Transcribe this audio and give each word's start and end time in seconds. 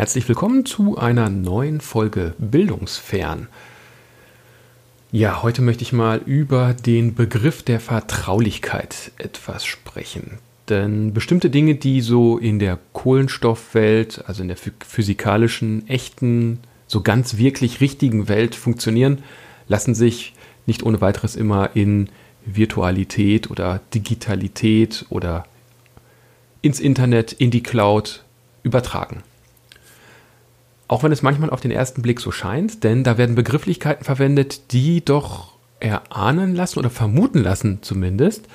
Herzlich 0.00 0.26
willkommen 0.28 0.64
zu 0.64 0.96
einer 0.96 1.28
neuen 1.28 1.82
Folge 1.82 2.32
Bildungsfern. 2.38 3.48
Ja, 5.12 5.42
heute 5.42 5.60
möchte 5.60 5.82
ich 5.82 5.92
mal 5.92 6.22
über 6.24 6.72
den 6.72 7.14
Begriff 7.14 7.62
der 7.62 7.80
Vertraulichkeit 7.80 9.12
etwas 9.18 9.66
sprechen. 9.66 10.38
Denn 10.70 11.12
bestimmte 11.12 11.50
Dinge, 11.50 11.74
die 11.74 12.00
so 12.00 12.38
in 12.38 12.58
der 12.58 12.78
Kohlenstoffwelt, 12.94 14.24
also 14.26 14.40
in 14.40 14.48
der 14.48 14.56
physikalischen, 14.56 15.86
echten, 15.86 16.60
so 16.86 17.02
ganz 17.02 17.36
wirklich 17.36 17.82
richtigen 17.82 18.26
Welt 18.26 18.54
funktionieren, 18.54 19.18
lassen 19.68 19.94
sich 19.94 20.32
nicht 20.64 20.82
ohne 20.82 21.02
weiteres 21.02 21.36
immer 21.36 21.76
in 21.76 22.08
Virtualität 22.46 23.50
oder 23.50 23.82
Digitalität 23.92 25.04
oder 25.10 25.44
ins 26.62 26.80
Internet, 26.80 27.34
in 27.34 27.50
die 27.50 27.62
Cloud 27.62 28.24
übertragen. 28.62 29.22
Auch 30.90 31.04
wenn 31.04 31.12
es 31.12 31.22
manchmal 31.22 31.50
auf 31.50 31.60
den 31.60 31.70
ersten 31.70 32.02
Blick 32.02 32.18
so 32.18 32.32
scheint, 32.32 32.82
denn 32.82 33.04
da 33.04 33.16
werden 33.16 33.36
Begrifflichkeiten 33.36 34.04
verwendet, 34.04 34.72
die 34.72 35.04
doch 35.04 35.52
erahnen 35.78 36.56
lassen 36.56 36.80
oder 36.80 36.90
vermuten 36.90 37.38
lassen 37.38 37.78
zumindest, 37.80 38.48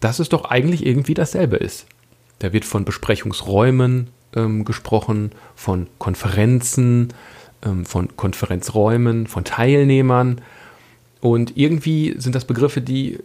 dass 0.00 0.18
es 0.18 0.30
doch 0.30 0.46
eigentlich 0.46 0.86
irgendwie 0.86 1.12
dasselbe 1.12 1.56
ist. 1.56 1.84
Da 2.38 2.54
wird 2.54 2.64
von 2.64 2.86
Besprechungsräumen 2.86 4.08
ähm, 4.34 4.64
gesprochen, 4.64 5.32
von 5.54 5.86
Konferenzen, 5.98 7.08
ähm, 7.62 7.84
von 7.84 8.16
Konferenzräumen, 8.16 9.26
von 9.26 9.44
Teilnehmern. 9.44 10.40
Und 11.20 11.58
irgendwie 11.58 12.14
sind 12.16 12.34
das 12.34 12.46
Begriffe, 12.46 12.80
die 12.80 13.18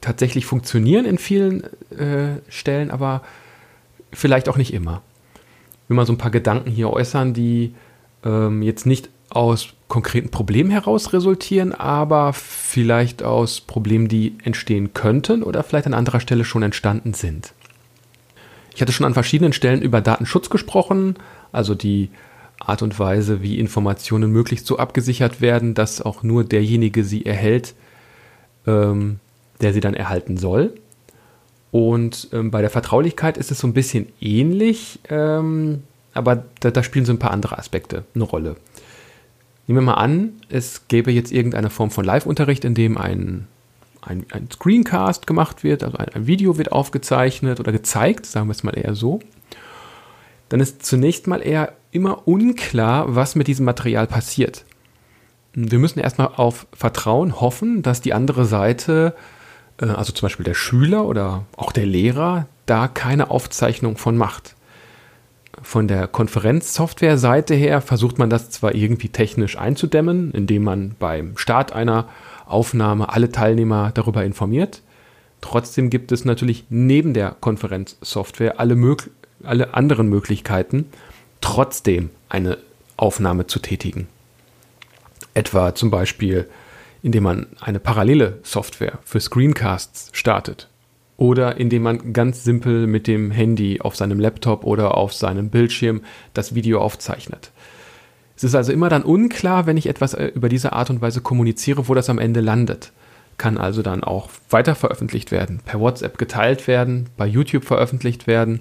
tatsächlich 0.00 0.46
funktionieren 0.46 1.06
in 1.06 1.18
vielen 1.18 1.64
äh, 1.90 2.38
Stellen, 2.48 2.92
aber 2.92 3.22
vielleicht 4.12 4.48
auch 4.48 4.58
nicht 4.58 4.72
immer 4.72 5.02
will 5.88 5.96
mal 5.96 6.06
so 6.06 6.12
ein 6.12 6.18
paar 6.18 6.30
Gedanken 6.30 6.70
hier 6.70 6.90
äußern, 6.90 7.34
die 7.34 7.74
ähm, 8.24 8.62
jetzt 8.62 8.86
nicht 8.86 9.10
aus 9.30 9.68
konkreten 9.88 10.30
Problemen 10.30 10.70
heraus 10.70 11.12
resultieren, 11.12 11.72
aber 11.72 12.32
vielleicht 12.32 13.22
aus 13.22 13.60
Problemen, 13.60 14.08
die 14.08 14.36
entstehen 14.44 14.94
könnten 14.94 15.42
oder 15.42 15.62
vielleicht 15.62 15.86
an 15.86 15.94
anderer 15.94 16.20
Stelle 16.20 16.44
schon 16.44 16.62
entstanden 16.62 17.14
sind. 17.14 17.52
Ich 18.74 18.80
hatte 18.80 18.92
schon 18.92 19.06
an 19.06 19.14
verschiedenen 19.14 19.52
Stellen 19.52 19.82
über 19.82 20.00
Datenschutz 20.00 20.50
gesprochen, 20.50 21.16
also 21.52 21.74
die 21.74 22.10
Art 22.58 22.82
und 22.82 22.98
Weise, 22.98 23.42
wie 23.42 23.58
Informationen 23.58 24.30
möglichst 24.30 24.66
so 24.66 24.78
abgesichert 24.78 25.40
werden, 25.40 25.74
dass 25.74 26.00
auch 26.00 26.22
nur 26.22 26.44
derjenige 26.44 27.04
sie 27.04 27.26
erhält, 27.26 27.74
ähm, 28.66 29.20
der 29.60 29.72
sie 29.72 29.80
dann 29.80 29.94
erhalten 29.94 30.36
soll. 30.36 30.74
Und 31.74 32.28
ähm, 32.32 32.52
bei 32.52 32.60
der 32.60 32.70
Vertraulichkeit 32.70 33.36
ist 33.36 33.50
es 33.50 33.58
so 33.58 33.66
ein 33.66 33.72
bisschen 33.72 34.06
ähnlich, 34.20 35.00
ähm, 35.08 35.82
aber 36.12 36.44
da, 36.60 36.70
da, 36.70 36.84
spielen 36.84 37.04
so 37.04 37.12
ein 37.12 37.18
paar 37.18 37.32
andere 37.32 37.58
Aspekte 37.58 38.04
eine 38.14 38.22
Rolle. 38.22 38.54
Nehmen 39.66 39.80
wir 39.80 39.86
mal 39.86 39.94
an, 39.94 40.34
es 40.48 40.86
gäbe 40.86 41.10
jetzt 41.10 41.32
irgendeine 41.32 41.70
Form 41.70 41.90
von 41.90 42.04
Live-Unterricht, 42.04 42.64
in 42.64 42.76
dem 42.76 42.96
ein, 42.96 43.48
ein, 44.02 44.24
ein, 44.30 44.48
Screencast 44.52 45.26
gemacht 45.26 45.64
wird, 45.64 45.82
also 45.82 45.98
ein, 45.98 46.10
ein 46.10 46.28
Video 46.28 46.58
wird 46.58 46.70
aufgezeichnet 46.70 47.58
oder 47.58 47.72
gezeigt, 47.72 48.24
sagen 48.26 48.46
wir 48.46 48.52
es 48.52 48.62
mal 48.62 48.78
eher 48.78 48.94
so. 48.94 49.18
Dann 50.50 50.60
ist 50.60 50.86
zunächst 50.86 51.26
mal 51.26 51.40
eher 51.40 51.72
immer 51.90 52.28
unklar, 52.28 53.16
was 53.16 53.34
mit 53.34 53.48
diesem 53.48 53.64
Material 53.64 54.06
passiert. 54.06 54.64
Wir 55.54 55.80
müssen 55.80 55.98
erstmal 55.98 56.28
auf 56.36 56.68
Vertrauen 56.72 57.40
hoffen, 57.40 57.82
dass 57.82 58.00
die 58.00 58.14
andere 58.14 58.44
Seite 58.44 59.14
äh, 59.16 59.43
also 59.78 60.12
zum 60.12 60.26
Beispiel 60.26 60.44
der 60.44 60.54
Schüler 60.54 61.06
oder 61.06 61.44
auch 61.56 61.72
der 61.72 61.86
Lehrer, 61.86 62.46
da 62.66 62.88
keine 62.88 63.30
Aufzeichnung 63.30 63.96
von 63.96 64.16
macht. 64.16 64.54
Von 65.62 65.88
der 65.88 66.08
Konferenzsoftware-Seite 66.08 67.54
her 67.54 67.80
versucht 67.80 68.18
man 68.18 68.30
das 68.30 68.50
zwar 68.50 68.74
irgendwie 68.74 69.08
technisch 69.08 69.56
einzudämmen, 69.56 70.32
indem 70.32 70.64
man 70.64 70.96
beim 70.98 71.36
Start 71.36 71.72
einer 71.72 72.08
Aufnahme 72.46 73.08
alle 73.08 73.30
Teilnehmer 73.30 73.92
darüber 73.94 74.24
informiert. 74.24 74.82
Trotzdem 75.40 75.90
gibt 75.90 76.10
es 76.10 76.24
natürlich 76.24 76.64
neben 76.70 77.14
der 77.14 77.36
Konferenzsoftware 77.38 78.58
alle, 78.58 78.76
alle 79.42 79.74
anderen 79.74 80.08
Möglichkeiten, 80.08 80.86
trotzdem 81.40 82.10
eine 82.28 82.58
Aufnahme 82.96 83.46
zu 83.46 83.58
tätigen. 83.58 84.08
Etwa 85.34 85.74
zum 85.74 85.90
Beispiel 85.90 86.48
indem 87.04 87.24
man 87.24 87.46
eine 87.60 87.80
parallele 87.80 88.38
Software 88.42 88.98
für 89.04 89.20
Screencasts 89.20 90.08
startet 90.14 90.70
oder 91.18 91.58
indem 91.58 91.82
man 91.82 92.14
ganz 92.14 92.44
simpel 92.44 92.86
mit 92.86 93.06
dem 93.06 93.30
Handy 93.30 93.78
auf 93.82 93.94
seinem 93.94 94.18
Laptop 94.18 94.64
oder 94.64 94.96
auf 94.96 95.12
seinem 95.12 95.50
Bildschirm 95.50 96.00
das 96.32 96.54
Video 96.54 96.80
aufzeichnet. 96.80 97.52
Es 98.36 98.42
ist 98.42 98.54
also 98.54 98.72
immer 98.72 98.88
dann 98.88 99.02
unklar, 99.02 99.66
wenn 99.66 99.76
ich 99.76 99.86
etwas 99.86 100.14
äh, 100.14 100.28
über 100.28 100.48
diese 100.48 100.72
Art 100.72 100.88
und 100.88 101.02
Weise 101.02 101.20
kommuniziere, 101.20 101.88
wo 101.88 101.94
das 101.94 102.08
am 102.08 102.18
Ende 102.18 102.40
landet. 102.40 102.90
Kann 103.36 103.58
also 103.58 103.82
dann 103.82 104.02
auch 104.02 104.30
weiter 104.48 104.74
veröffentlicht 104.74 105.30
werden, 105.30 105.60
per 105.62 105.80
WhatsApp 105.80 106.16
geteilt 106.16 106.66
werden, 106.66 107.10
bei 107.18 107.26
YouTube 107.26 107.64
veröffentlicht 107.64 108.26
werden. 108.26 108.60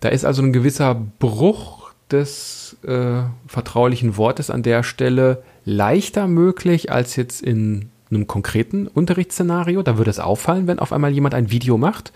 Da 0.00 0.08
ist 0.08 0.24
also 0.24 0.42
ein 0.42 0.52
gewisser 0.52 1.00
Bruch 1.20 1.92
des 2.10 2.76
äh, 2.84 3.22
vertraulichen 3.46 4.16
Wortes 4.16 4.50
an 4.50 4.64
der 4.64 4.82
Stelle 4.82 5.44
leichter 5.64 6.26
möglich 6.26 6.90
als 6.92 7.16
jetzt 7.16 7.42
in 7.42 7.90
einem 8.10 8.26
konkreten 8.26 8.86
Unterrichtsszenario. 8.86 9.82
Da 9.82 9.98
würde 9.98 10.10
es 10.10 10.20
auffallen, 10.20 10.66
wenn 10.66 10.78
auf 10.78 10.92
einmal 10.92 11.12
jemand 11.12 11.34
ein 11.34 11.50
Video 11.50 11.78
macht. 11.78 12.12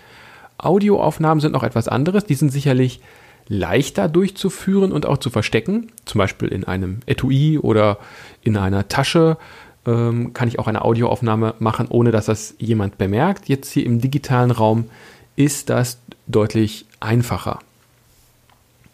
Audioaufnahmen 0.59 1.41
sind 1.41 1.53
noch 1.53 1.63
etwas 1.63 1.89
anderes. 1.89 2.25
Die 2.25 2.35
sind 2.35 2.51
sicherlich 2.51 3.01
leichter 3.49 4.09
durchzuführen 4.09 4.93
und 4.93 5.07
auch 5.07 5.19
zu 5.19 5.31
verstecken. 5.31 5.91
Zum 6.05 6.19
Beispiel 6.19 6.49
in 6.49 6.65
einem 6.65 7.01
Etui 7.07 7.59
oder 7.59 7.99
in 8.43 8.57
einer 8.57 8.89
Tasche 8.89 9.39
ähm, 9.87 10.33
kann 10.35 10.49
ich 10.49 10.59
auch 10.59 10.67
eine 10.67 10.85
Audioaufnahme 10.85 11.55
machen, 11.59 11.87
ohne 11.89 12.11
dass 12.11 12.27
das 12.27 12.55
jemand 12.59 12.99
bemerkt. 12.99 13.49
Jetzt 13.49 13.71
hier 13.73 13.87
im 13.87 14.01
digitalen 14.01 14.51
Raum 14.51 14.85
ist 15.37 15.71
das 15.71 15.99
deutlich 16.27 16.85
einfacher. 17.01 17.61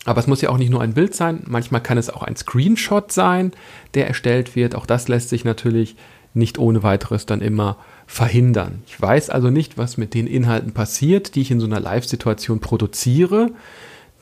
Aber 0.05 0.21
es 0.21 0.27
muss 0.27 0.43
ja 0.43 0.51
auch 0.51 0.59
nicht 0.59 0.71
nur 0.71 0.83
ein 0.83 0.95
Bild 0.95 1.15
sein, 1.15 1.43
manchmal 1.47 1.81
kann 1.81 1.99
es 1.99 2.11
auch 2.11 2.23
ein 2.23 2.37
Screenshot 2.37 3.11
sein, 3.11 3.53
der 3.95 4.07
erstellt 4.07 4.55
wird. 4.55 4.75
Auch 4.75 4.87
das 4.87 5.09
lässt 5.09 5.31
sich 5.31 5.45
natürlich 5.45 5.97
nicht 6.35 6.59
ohne 6.59 6.83
weiteres 6.83 7.27
dann 7.27 7.41
immer 7.41 7.79
verhindern. 8.07 8.83
Ich 8.87 9.01
weiß 9.01 9.31
also 9.31 9.51
nicht, 9.51 9.79
was 9.79 9.97
mit 9.97 10.13
den 10.15 10.27
Inhalten 10.27 10.73
passiert, 10.73 11.35
die 11.35 11.41
ich 11.41 11.51
in 11.51 11.61
so 11.61 11.67
einer 11.67 11.81
Live-Situation 11.81 12.61
produziere. 12.61 13.51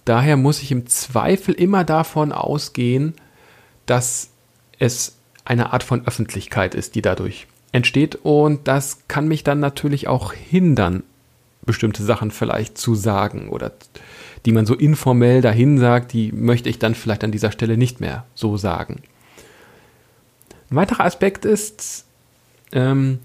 Daher 0.05 0.37
muss 0.37 0.63
ich 0.63 0.71
im 0.71 0.87
Zweifel 0.87 1.55
immer 1.55 1.85
davon 1.85 2.33
ausgehen, 2.33 3.15
dass 3.87 4.31
es 4.79 5.17
eine 5.45 5.73
Art 5.73 5.83
von 5.83 6.07
Öffentlichkeit 6.07 6.75
ist, 6.75 6.95
die 6.95 7.03
dadurch 7.03 7.47
entsteht. 7.73 8.17
Und 8.23 8.69
das 8.69 9.09
kann 9.09 9.27
mich 9.27 9.43
dann 9.43 9.59
natürlich 9.59 10.07
auch 10.07 10.33
hindern, 10.33 11.03
bestimmte 11.65 12.03
Sachen 12.03 12.31
vielleicht 12.31 12.79
zu 12.79 12.95
sagen 12.95 13.49
oder 13.49 13.73
die 14.45 14.53
man 14.53 14.67
so 14.67 14.75
informell 14.75 15.41
dahin 15.41 15.79
sagt, 15.79 16.13
die 16.13 16.33
möchte 16.33 16.69
ich 16.69 16.79
dann 16.79 16.95
vielleicht 16.95 17.25
an 17.25 17.33
dieser 17.33 17.53
Stelle 17.53 17.77
nicht 17.77 18.01
mehr 18.01 18.25
so 18.35 18.57
sagen. 18.57 19.03
Ein 20.71 20.77
weiterer 20.77 21.05
Aspekt 21.05 21.45
ist, 21.45 22.07
ähm, 22.73 23.19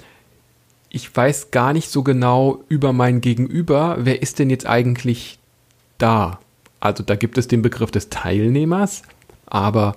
ich 0.89 1.16
weiß 1.16 1.51
gar 1.51 1.73
nicht 1.73 1.89
so 1.89 2.03
genau 2.03 2.63
über 2.69 2.94
mein 2.94 3.22
Gegenüber, 3.22 3.97
wer 4.00 4.22
ist 4.22 4.39
denn 4.39 4.50
jetzt 4.50 4.67
eigentlich 4.67 5.39
da? 5.97 6.39
Also 6.79 7.03
da 7.03 7.16
gibt 7.16 7.38
es 7.38 7.47
den 7.47 7.61
Begriff 7.61 7.91
des 7.91 8.09
Teilnehmers, 8.09 9.01
aber 9.45 9.95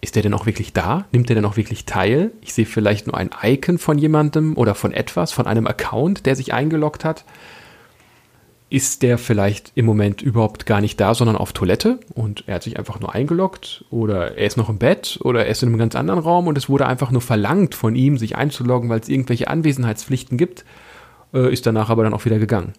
ist 0.00 0.16
der 0.16 0.22
denn 0.22 0.32
auch 0.32 0.46
wirklich 0.46 0.72
da? 0.72 1.04
Nimmt 1.12 1.28
der 1.28 1.36
denn 1.36 1.44
auch 1.44 1.58
wirklich 1.58 1.84
teil? 1.84 2.32
Ich 2.40 2.54
sehe 2.54 2.64
vielleicht 2.64 3.06
nur 3.06 3.16
ein 3.16 3.30
Icon 3.42 3.76
von 3.76 3.98
jemandem 3.98 4.56
oder 4.56 4.74
von 4.74 4.92
etwas, 4.92 5.32
von 5.32 5.46
einem 5.46 5.66
Account, 5.66 6.24
der 6.24 6.36
sich 6.36 6.54
eingeloggt 6.54 7.04
hat 7.04 7.24
ist 8.70 9.02
der 9.02 9.18
vielleicht 9.18 9.72
im 9.74 9.84
Moment 9.84 10.22
überhaupt 10.22 10.64
gar 10.64 10.80
nicht 10.80 11.00
da, 11.00 11.14
sondern 11.14 11.36
auf 11.36 11.52
Toilette 11.52 11.98
und 12.14 12.44
er 12.46 12.54
hat 12.54 12.62
sich 12.62 12.78
einfach 12.78 13.00
nur 13.00 13.12
eingeloggt 13.12 13.84
oder 13.90 14.38
er 14.38 14.46
ist 14.46 14.56
noch 14.56 14.68
im 14.68 14.78
Bett 14.78 15.18
oder 15.22 15.44
er 15.44 15.50
ist 15.50 15.64
in 15.64 15.68
einem 15.68 15.78
ganz 15.78 15.96
anderen 15.96 16.20
Raum 16.20 16.46
und 16.46 16.56
es 16.56 16.68
wurde 16.68 16.86
einfach 16.86 17.10
nur 17.10 17.20
verlangt 17.20 17.74
von 17.74 17.96
ihm, 17.96 18.16
sich 18.16 18.36
einzuloggen, 18.36 18.88
weil 18.88 19.00
es 19.00 19.08
irgendwelche 19.08 19.48
Anwesenheitspflichten 19.48 20.38
gibt, 20.38 20.64
äh, 21.34 21.52
ist 21.52 21.66
danach 21.66 21.90
aber 21.90 22.04
dann 22.04 22.14
auch 22.14 22.24
wieder 22.24 22.38
gegangen. 22.38 22.72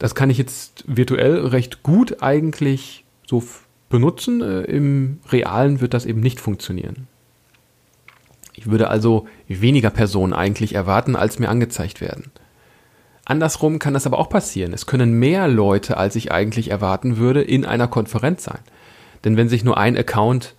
Das 0.00 0.16
kann 0.16 0.30
ich 0.30 0.38
jetzt 0.38 0.84
virtuell 0.88 1.46
recht 1.46 1.84
gut 1.84 2.20
eigentlich 2.20 3.04
so 3.24 3.44
benutzen. 3.88 4.42
Äh, 4.42 4.62
Im 4.62 5.20
Realen 5.30 5.80
wird 5.80 5.94
das 5.94 6.06
eben 6.06 6.20
nicht 6.20 6.40
funktionieren. 6.40 7.06
Ich 8.52 8.68
würde 8.68 8.88
also 8.88 9.28
weniger 9.46 9.90
Personen 9.90 10.32
eigentlich 10.32 10.74
erwarten, 10.74 11.14
als 11.14 11.38
mir 11.38 11.48
angezeigt 11.48 12.00
werden. 12.00 12.32
Andersrum 13.24 13.78
kann 13.78 13.94
das 13.94 14.06
aber 14.06 14.18
auch 14.18 14.28
passieren. 14.28 14.72
Es 14.72 14.86
können 14.86 15.18
mehr 15.18 15.48
Leute, 15.48 15.96
als 15.96 16.16
ich 16.16 16.30
eigentlich 16.30 16.70
erwarten 16.70 17.16
würde, 17.16 17.42
in 17.42 17.64
einer 17.64 17.88
Konferenz 17.88 18.44
sein. 18.44 18.58
Denn 19.24 19.36
wenn 19.36 19.48
sich 19.48 19.64
nur 19.64 19.78
ein 19.78 19.96
Account 19.96 20.54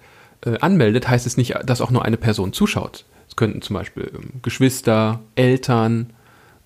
äh, 0.45 0.57
anmeldet, 0.59 1.07
heißt 1.07 1.27
es 1.27 1.38
nicht, 1.38 1.56
dass 1.65 1.81
auch 1.81 1.91
nur 1.91 2.03
eine 2.03 2.17
Person 2.17 2.53
zuschaut. 2.53 3.06
Es 3.27 3.35
könnten 3.35 3.62
zum 3.62 3.75
Beispiel 3.75 4.12
ähm, 4.15 4.41
Geschwister, 4.41 5.19
Eltern, 5.35 6.12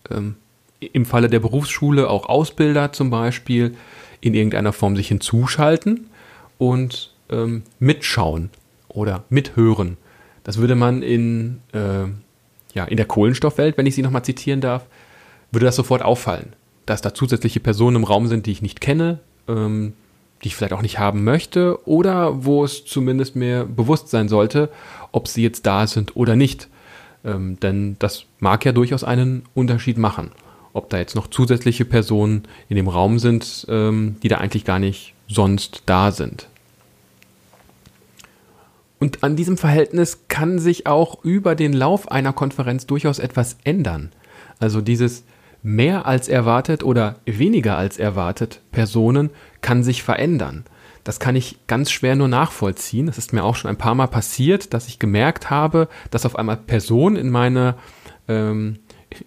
ähm, 0.10 0.36
im 0.80 1.06
Falle 1.06 1.30
der 1.30 1.40
Berufsschule 1.40 2.10
auch 2.10 2.30
Ausbilder 2.30 2.94
zum 2.94 3.10
Beispiel 3.10 3.76
in 4.22 4.34
irgendeiner 4.34 4.72
Form 4.72 4.96
sich 4.96 5.10
hinzuschalten 5.10 6.08
und 6.58 7.14
ähm, 7.30 7.64
mitschauen 7.80 8.50
oder 8.88 9.24
mithören. 9.30 9.98
Das 10.44 10.58
würde 10.58 10.76
man 10.76 11.04
in, 11.04 11.60
äh, 11.74 12.06
ja, 12.74 12.86
in 12.86 12.98
der 12.98 13.06
Kohlenstoffwelt, 13.06 13.78
wenn 13.78 13.86
ich 13.86 13.96
sie 13.96 14.02
nochmal 14.02 14.24
zitieren 14.24 14.62
darf, 14.62 14.86
würde 15.52 15.66
das 15.66 15.76
sofort 15.76 16.02
auffallen, 16.02 16.54
dass 16.86 17.02
da 17.02 17.14
zusätzliche 17.14 17.60
Personen 17.60 17.98
im 17.98 18.04
Raum 18.04 18.28
sind, 18.28 18.46
die 18.46 18.52
ich 18.52 18.62
nicht 18.62 18.82
kenne, 18.82 19.20
ähm, 19.48 19.94
die 20.44 20.48
ich 20.48 20.56
vielleicht 20.56 20.74
auch 20.74 20.82
nicht 20.82 21.00
haben 21.00 21.24
möchte 21.24 21.86
oder 21.88 22.46
wo 22.46 22.64
es 22.64 22.86
zumindest 22.86 23.36
mir 23.36 23.66
bewusst 23.66 24.10
sein 24.10 24.30
sollte, 24.30 24.70
ob 25.12 25.28
sie 25.28 25.44
jetzt 25.44 25.66
da 25.66 25.86
sind 25.88 26.16
oder 26.16 26.36
nicht. 26.36 26.70
Ähm, 27.26 27.60
denn 27.60 27.98
das 28.00 28.26
mag 28.40 28.64
ja 28.64 28.72
durchaus 28.72 29.04
einen 29.04 29.44
Unterschied 29.54 29.98
machen, 29.98 30.32
ob 30.72 30.90
da 30.90 30.98
jetzt 30.98 31.16
noch 31.16 31.28
zusätzliche 31.28 31.84
Personen 31.84 32.44
in 32.70 32.78
dem 32.78 32.88
Raum 32.88 33.20
sind, 33.20 33.66
ähm, 33.70 34.16
die 34.24 34.30
da 34.30 34.38
eigentlich 34.38 34.64
gar 34.64 34.80
nicht 34.80 35.14
sonst 35.28 35.84
da 35.86 36.12
sind. 36.12 36.48
Und 39.00 39.24
an 39.24 39.36
diesem 39.36 39.58
Verhältnis 39.58 40.20
kann 40.28 40.60
sich 40.60 40.86
auch 40.86 41.24
über 41.24 41.56
den 41.56 41.74
Lauf 41.74 42.12
einer 42.12 42.34
Konferenz 42.34 42.86
durchaus 42.86 43.20
etwas 43.20 43.58
ändern. 43.64 44.12
Also 44.60 44.82
dieses 44.82 45.24
mehr 45.62 46.06
als 46.06 46.28
erwartet 46.28 46.84
oder 46.84 47.16
weniger 47.26 47.78
als 47.78 47.98
erwartet 47.98 48.62
Personen 48.72 49.30
kann 49.62 49.84
sich 49.84 50.04
verändern. 50.04 50.66
Das 51.04 51.20
kann 51.20 51.36
ich 51.36 51.58
ganz 51.68 51.92
schwer 51.92 52.16
nur 52.16 52.28
nachvollziehen. 52.28 53.08
Es 53.08 53.18
ist 53.18 53.34
mir 53.34 53.44
auch 53.44 53.56
schon 53.56 53.70
ein 53.70 53.78
paar 53.78 53.96
Mal 53.96 54.08
passiert, 54.08 54.74
dass 54.74 54.88
ich 54.88 55.00
gemerkt 55.00 55.50
habe, 55.50 55.88
dass 56.12 56.26
auf 56.26 56.36
einmal 56.36 56.58
Personen 56.58 57.16
in 57.16 57.30
meiner, 57.30 57.76
ähm, 58.28 58.80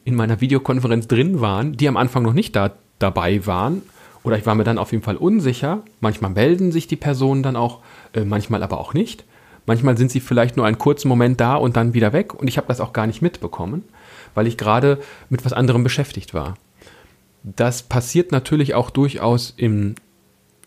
in 0.04 0.14
meiner 0.14 0.40
Videokonferenz 0.40 1.08
drin 1.08 1.40
waren, 1.40 1.72
die 1.72 1.88
am 1.88 1.96
Anfang 1.96 2.22
noch 2.22 2.34
nicht 2.34 2.54
da, 2.54 2.72
dabei 2.98 3.46
waren. 3.46 3.82
Oder 4.22 4.38
ich 4.38 4.46
war 4.46 4.54
mir 4.54 4.64
dann 4.64 4.78
auf 4.78 4.92
jeden 4.92 5.02
Fall 5.02 5.16
unsicher. 5.16 5.82
Manchmal 6.00 6.30
melden 6.30 6.70
sich 6.70 6.86
die 6.86 6.96
Personen 6.96 7.42
dann 7.42 7.56
auch, 7.56 7.80
äh, 8.14 8.24
manchmal 8.24 8.62
aber 8.62 8.78
auch 8.78 8.94
nicht. 8.94 9.24
Manchmal 9.66 9.96
sind 9.96 10.10
sie 10.10 10.20
vielleicht 10.20 10.56
nur 10.56 10.66
einen 10.66 10.78
kurzen 10.78 11.08
Moment 11.08 11.40
da 11.40 11.56
und 11.56 11.76
dann 11.76 11.94
wieder 11.94 12.12
weg 12.12 12.34
und 12.34 12.48
ich 12.48 12.56
habe 12.56 12.68
das 12.68 12.80
auch 12.80 12.92
gar 12.92 13.06
nicht 13.06 13.22
mitbekommen, 13.22 13.84
weil 14.34 14.46
ich 14.46 14.58
gerade 14.58 14.98
mit 15.28 15.44
was 15.44 15.52
anderem 15.52 15.84
beschäftigt 15.84 16.34
war. 16.34 16.56
Das 17.44 17.82
passiert 17.82 18.32
natürlich 18.32 18.74
auch 18.74 18.90
durchaus 18.90 19.52
im, 19.56 19.94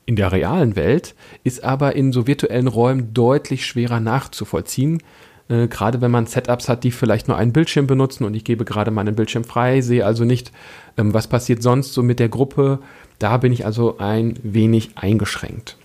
in 0.05 0.15
der 0.15 0.31
realen 0.31 0.75
Welt, 0.75 1.15
ist 1.43 1.63
aber 1.63 1.95
in 1.95 2.11
so 2.11 2.27
virtuellen 2.27 2.67
Räumen 2.67 3.13
deutlich 3.13 3.65
schwerer 3.65 3.99
nachzuvollziehen, 3.99 5.01
äh, 5.47 5.67
gerade 5.67 6.01
wenn 6.01 6.11
man 6.11 6.25
Setups 6.25 6.69
hat, 6.69 6.83
die 6.83 6.91
vielleicht 6.91 7.27
nur 7.27 7.37
einen 7.37 7.53
Bildschirm 7.53 7.87
benutzen 7.87 8.23
und 8.23 8.33
ich 8.33 8.43
gebe 8.43 8.65
gerade 8.65 8.91
meinen 8.91 9.15
Bildschirm 9.15 9.43
frei, 9.43 9.81
sehe 9.81 10.05
also 10.05 10.25
nicht, 10.25 10.51
ähm, 10.97 11.13
was 11.13 11.27
passiert 11.27 11.61
sonst 11.61 11.93
so 11.93 12.01
mit 12.03 12.19
der 12.19 12.29
Gruppe. 12.29 12.79
Da 13.19 13.37
bin 13.37 13.53
ich 13.53 13.65
also 13.65 13.97
ein 13.97 14.37
wenig 14.43 14.97
eingeschränkt. 14.97 15.77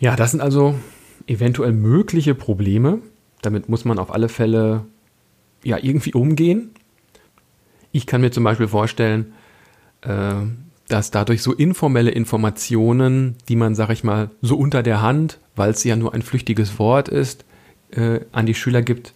Ja, 0.00 0.16
das 0.16 0.30
sind 0.30 0.40
also 0.40 0.74
eventuell 1.26 1.72
mögliche 1.72 2.34
Probleme. 2.34 3.00
Damit 3.42 3.68
muss 3.68 3.84
man 3.84 3.98
auf 3.98 4.12
alle 4.12 4.30
Fälle 4.30 4.86
ja 5.62 5.78
irgendwie 5.80 6.14
umgehen. 6.14 6.70
Ich 7.92 8.06
kann 8.06 8.22
mir 8.22 8.32
zum 8.32 8.44
Beispiel 8.44 8.68
vorstellen, 8.68 9.34
äh, 10.00 10.32
dass 10.88 11.10
dadurch 11.10 11.42
so 11.42 11.52
informelle 11.52 12.10
Informationen, 12.10 13.36
die 13.48 13.56
man, 13.56 13.74
sag 13.74 13.90
ich 13.90 14.02
mal, 14.02 14.30
so 14.40 14.56
unter 14.56 14.82
der 14.82 15.02
Hand, 15.02 15.38
weil 15.54 15.70
es 15.70 15.84
ja 15.84 15.96
nur 15.96 16.14
ein 16.14 16.22
flüchtiges 16.22 16.78
Wort 16.78 17.08
ist, 17.08 17.44
äh, 17.90 18.20
an 18.32 18.46
die 18.46 18.54
Schüler 18.54 18.80
gibt, 18.80 19.12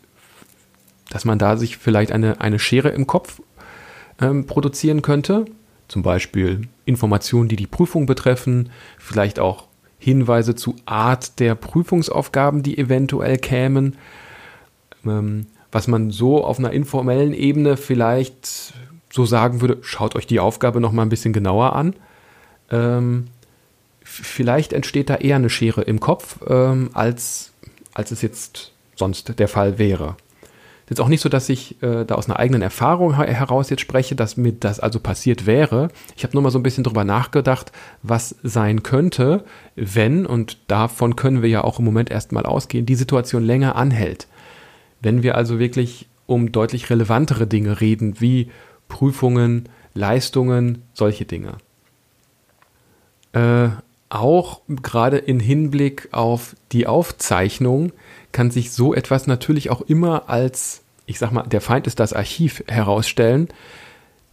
dass 1.09 1.25
man 1.25 1.39
da 1.39 1.57
sich 1.57 1.79
vielleicht 1.79 2.13
eine, 2.13 2.43
eine 2.43 2.59
Schere 2.59 2.91
im 2.91 3.07
Kopf 3.07 3.41
ähm, 4.21 4.47
produzieren 4.47 5.01
könnte. 5.01 5.47
Zum 5.89 6.03
Beispiel 6.03 6.69
Informationen, 6.85 7.49
die 7.49 7.57
die 7.57 7.67
Prüfung 7.67 8.05
betreffen, 8.05 8.71
vielleicht 8.99 9.39
auch 9.39 9.69
Hinweise 10.05 10.55
zu 10.55 10.77
Art 10.85 11.41
der 11.41 11.55
Prüfungsaufgaben, 11.55 12.63
die 12.63 12.79
eventuell 12.79 13.39
kämen, 13.39 13.97
ähm, 15.07 15.47
was 15.73 15.89
man 15.89 16.11
so 16.11 16.45
auf 16.45 16.59
einer 16.59 16.73
informellen 16.73 17.33
Ebene 17.33 17.77
vielleicht 17.77 18.75
so 19.11 19.25
sagen 19.25 19.61
würde, 19.61 19.79
schaut 19.83 20.15
euch 20.15 20.27
die 20.27 20.41
Aufgabe 20.41 20.81
noch 20.81 20.93
mal 20.93 21.03
ein 21.03 21.09
bisschen 21.09 21.33
genauer 21.33 21.75
an. 21.75 21.95
Ähm, 22.71 23.27
vielleicht 24.03 24.73
entsteht 24.73 25.09
da 25.09 25.17
eher 25.17 25.37
eine 25.37 25.51
Schere 25.51 25.83
im 25.83 26.01
Kopf, 26.01 26.39
ähm, 26.47 26.91
als, 26.93 27.53
als 27.95 28.11
es 28.11 28.23
jetzt 28.23 28.73
sonst 28.97 29.39
der 29.39 29.49
Fall 29.49 29.79
wäre. 29.79 30.17
Ist 30.89 31.01
auch 31.01 31.09
nicht 31.09 31.23
so, 31.23 31.31
dass 31.31 31.49
ich 31.49 31.83
äh, 31.83 32.05
da 32.05 32.15
aus 32.15 32.29
einer 32.29 32.39
eigenen 32.39 32.61
Erfahrung 32.61 33.15
heraus 33.17 33.71
jetzt 33.71 33.81
spreche, 33.81 34.15
dass 34.15 34.37
mir 34.37 34.53
das 34.53 34.81
also 34.81 35.01
passiert 35.01 35.47
wäre. 35.47 35.89
Ich 36.15 36.25
habe 36.25 36.35
nur 36.35 36.43
mal 36.43 36.51
so 36.51 36.59
ein 36.59 36.63
bisschen 36.63 36.85
drüber 36.85 37.05
nachgedacht, 37.05 37.73
was 38.03 38.37
sein 38.43 38.83
könnte, 38.83 39.45
wenn, 39.77 40.27
und 40.27 40.59
davon 40.67 41.17
können 41.17 41.41
wir 41.41 41.49
ja 41.49 41.65
auch 41.65 41.79
im 41.79 41.87
Moment 41.87 42.11
erstmal 42.11 42.45
ausgehen, 42.45 42.85
die 42.85 42.97
Situation 42.97 43.45
länger 43.45 43.77
anhält. 43.77 44.27
Wenn 45.01 45.23
wir 45.23 45.37
also 45.37 45.59
wirklich 45.59 46.07
um 46.27 46.53
deutlich 46.53 46.91
relevantere 46.91 47.47
Dinge 47.47 47.81
reden, 47.81 48.21
wie 48.21 48.51
Prüfungen, 48.89 49.69
Leistungen, 49.95 50.83
solche 50.93 51.25
Dinge. 51.25 51.57
Äh, 53.33 53.69
auch 54.15 54.61
gerade 54.69 55.19
in 55.19 55.41
Hinblick 55.41 56.09
auf 56.13 56.57
die 56.73 56.87
Aufzeichnung 56.87 57.93
kann 58.33 58.51
sich 58.51 58.73
so 58.73 58.95
etwas 58.95 59.27
natürlich 59.27 59.71
auch 59.71 59.83
immer 59.83 60.29
als, 60.29 60.83
ich 61.07 61.19
sag 61.19 61.33
mal, 61.33 61.45
der 61.45 61.61
Feind 61.61 61.87
ist 61.87 62.01
das 62.01 62.13
Archiv 62.13 62.63
herausstellen. 62.69 63.49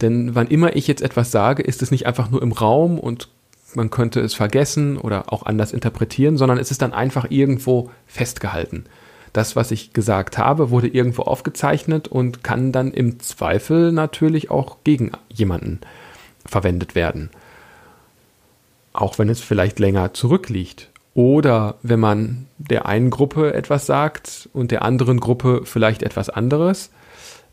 Denn 0.00 0.34
wann 0.34 0.48
immer 0.48 0.76
ich 0.76 0.88
jetzt 0.88 1.02
etwas 1.02 1.30
sage, 1.30 1.62
ist 1.62 1.82
es 1.82 1.90
nicht 1.90 2.06
einfach 2.06 2.30
nur 2.30 2.42
im 2.42 2.52
Raum 2.52 2.98
und 2.98 3.28
man 3.74 3.90
könnte 3.90 4.20
es 4.20 4.34
vergessen 4.34 4.98
oder 4.98 5.32
auch 5.32 5.44
anders 5.44 5.72
interpretieren, 5.72 6.36
sondern 6.36 6.58
es 6.58 6.70
ist 6.70 6.82
dann 6.82 6.92
einfach 6.92 7.30
irgendwo 7.30 7.90
festgehalten. 8.06 8.84
Das, 9.32 9.56
was 9.56 9.70
ich 9.70 9.94
gesagt 9.94 10.36
habe, 10.36 10.70
wurde 10.70 10.88
irgendwo 10.88 11.22
aufgezeichnet 11.22 12.06
und 12.06 12.44
kann 12.44 12.70
dann 12.70 12.90
im 12.92 13.18
Zweifel 13.20 13.92
natürlich 13.92 14.50
auch 14.50 14.78
gegen 14.84 15.12
jemanden 15.30 15.80
verwendet 16.44 16.94
werden. 16.94 17.30
Auch 18.92 19.18
wenn 19.18 19.28
es 19.28 19.40
vielleicht 19.40 19.78
länger 19.78 20.14
zurückliegt. 20.14 20.90
Oder 21.14 21.76
wenn 21.82 22.00
man 22.00 22.46
der 22.58 22.86
einen 22.86 23.10
Gruppe 23.10 23.52
etwas 23.52 23.86
sagt 23.86 24.48
und 24.52 24.70
der 24.70 24.82
anderen 24.82 25.20
Gruppe 25.20 25.62
vielleicht 25.64 26.02
etwas 26.02 26.30
anderes, 26.30 26.90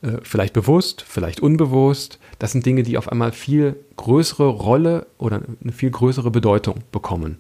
äh, 0.02 0.18
vielleicht 0.24 0.54
bewusst, 0.54 1.04
vielleicht 1.06 1.42
unbewusst, 1.42 2.20
das 2.40 2.54
sind 2.54 2.66
Dinge, 2.66 2.84
die 2.84 2.98
auf 2.98 3.12
einmal 3.12 3.34
viel 3.34 3.76
größere 3.98 4.48
Rolle 4.48 5.08
oder 5.18 5.42
eine 5.62 5.74
viel 5.74 5.92
größere 5.92 6.32
Bedeutung 6.32 6.84
bekommen. 6.92 7.40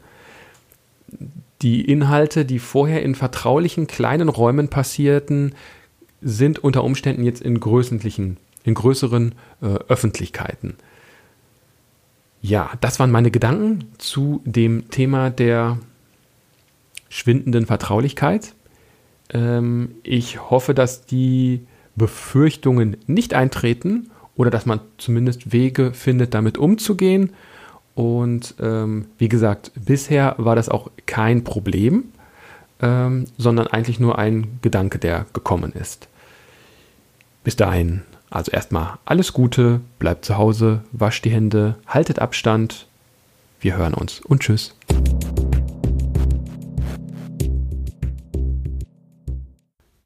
Die 1.61 1.81
Inhalte, 1.89 2.45
die 2.45 2.59
vorher 2.59 3.01
in 3.01 3.15
vertraulichen 3.15 3.87
kleinen 3.87 4.29
Räumen 4.29 4.67
passierten, 4.67 5.55
sind 6.21 6.59
unter 6.59 6.83
Umständen 6.83 7.23
jetzt 7.23 7.41
in 7.41 7.59
in 8.65 8.73
größeren 8.73 9.35
äh, 9.61 9.65
Öffentlichkeiten. 9.87 10.75
Ja, 12.41 12.71
das 12.79 12.99
waren 12.99 13.11
meine 13.11 13.31
Gedanken 13.31 13.85
zu 13.97 14.41
dem 14.45 14.89
Thema 14.89 15.29
der 15.29 15.77
schwindenden 17.09 17.65
Vertraulichkeit. 17.65 18.53
Ähm, 19.31 19.95
ich 20.03 20.49
hoffe, 20.49 20.73
dass 20.73 21.05
die 21.05 21.61
Befürchtungen 21.95 22.97
nicht 23.07 23.33
eintreten 23.33 24.09
oder 24.35 24.49
dass 24.49 24.65
man 24.65 24.79
zumindest 24.97 25.51
Wege 25.51 25.91
findet, 25.93 26.33
damit 26.33 26.57
umzugehen. 26.57 27.33
Und 27.93 28.55
ähm, 28.61 29.07
wie 29.17 29.27
gesagt, 29.27 29.71
bisher 29.75 30.35
war 30.37 30.55
das 30.55 30.69
auch 30.69 30.89
kein 31.05 31.43
Problem, 31.43 32.05
ähm, 32.81 33.25
sondern 33.37 33.67
eigentlich 33.67 33.99
nur 33.99 34.17
ein 34.17 34.59
Gedanke, 34.61 34.97
der 34.97 35.25
gekommen 35.33 35.73
ist. 35.73 36.07
Bis 37.43 37.57
dahin, 37.57 38.03
also 38.29 38.51
erstmal 38.51 38.97
alles 39.05 39.33
Gute, 39.33 39.81
bleibt 39.97 40.25
zu 40.25 40.37
Hause, 40.37 40.81
wascht 40.91 41.25
die 41.25 41.31
Hände, 41.31 41.75
haltet 41.87 42.19
Abstand. 42.19 42.87
Wir 43.59 43.75
hören 43.75 43.93
uns 43.93 44.21
und 44.21 44.41
tschüss. 44.41 44.75